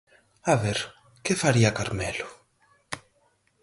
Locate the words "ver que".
0.63-1.39